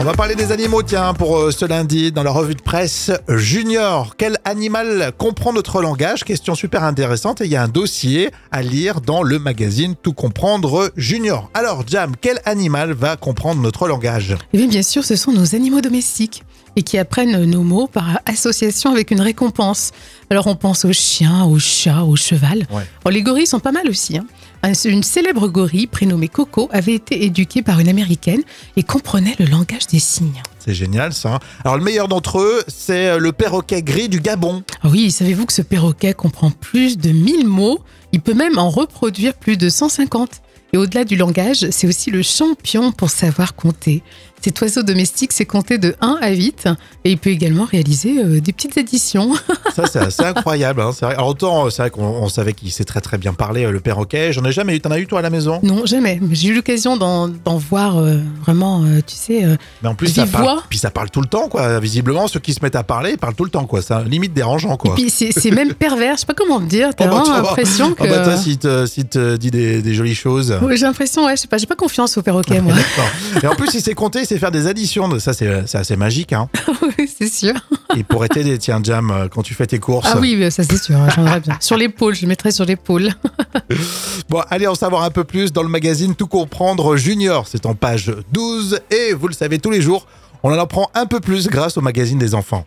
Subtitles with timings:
[0.00, 3.10] On va parler des animaux, tiens, pour euh, ce lundi, dans la revue de presse
[3.28, 4.14] Junior.
[4.16, 6.22] Quel animal comprend notre langage?
[6.22, 10.12] Question super intéressante et il y a un dossier à lire dans le magazine Tout
[10.12, 11.50] comprendre Junior.
[11.52, 14.36] Alors, Jam, quel animal va comprendre notre langage?
[14.52, 16.44] Eh bien, bien sûr, ce sont nos animaux domestiques
[16.78, 19.90] et qui apprennent nos mots par association avec une récompense.
[20.30, 22.68] Alors, on pense aux chiens, aux chats, au cheval.
[22.70, 22.84] Ouais.
[23.04, 24.16] Oh, les gorilles sont pas mal aussi.
[24.16, 24.24] hein.
[24.62, 28.42] Un- Une célèbre gorille prénommée Coco avait été éduquée par une américaine
[28.76, 30.40] et comprenait le langage des signes.
[30.60, 31.34] C'est génial ça.
[31.34, 31.38] hein.
[31.64, 34.62] Alors, le meilleur d'entre eux, c'est euh, le perroquet gris du Gabon.
[34.84, 37.80] Ah oui, savez-vous que ce perroquet comprend plus de 1000 mots?
[38.12, 40.30] Il peut même en reproduire plus de 150.
[40.74, 44.02] Et au-delà du langage, c'est aussi le champion pour savoir compter.
[44.40, 46.68] Cet oiseau domestique sait compter de 1 à 8
[47.04, 49.32] et il peut également réaliser euh, des petites additions.
[49.74, 50.80] Ça, c'est assez incroyable.
[50.80, 51.14] hein, vrai.
[51.14, 53.70] Alors, autant, euh, c'est vrai qu'on on savait qu'il sait très très bien parler, euh,
[53.70, 54.32] le perroquet.
[54.32, 54.80] J'en ai jamais eu.
[54.80, 55.60] T'en as eu, toi, à la maison?
[55.62, 56.18] Non, jamais.
[56.22, 59.44] Mais J'ai eu l'occasion d'en voir euh, vraiment, tu sais,
[59.82, 61.80] Mais en plus, ça parle, puis ça parle tout le temps, quoi.
[61.80, 63.82] Visiblement, ceux qui se mettent à parler, ils parlent tout le temps, quoi.
[63.82, 64.92] C'est limite dérangeant, quoi.
[64.92, 67.36] Et puis c'est même pervers, je sais pas comment te dire, t'as Oh, bah, vraiment
[67.36, 68.02] l'impression que...
[68.04, 70.56] Ah bah toi, s'il te, s'il te dit des, des jolies choses.
[70.62, 72.74] Ouais, j'ai l'impression, ouais, je sais pas, j'ai pas confiance au perroquet, moi.
[73.42, 75.18] Et en plus, il sait compter, sait faire des additions.
[75.18, 76.32] Ça, c'est c'est assez magique.
[76.32, 76.48] Hein.
[76.98, 77.54] Oui, c'est sûr.
[77.96, 80.08] Il pourrait t'aider, tiens, Jam, euh, quand tu fais tes courses.
[80.10, 81.56] Ah oui, ça c'est sûr, j'en aurais bien.
[81.60, 83.10] Sur l'épaule, je le mettrais sur l'épaule.
[84.28, 87.46] Bon, allez en savoir un peu plus dans le magazine Tout comprendre Junior.
[87.46, 90.06] C'est en page 12 et vous le savez tous les jours,
[90.42, 92.66] on en apprend un peu plus grâce au magazine des enfants.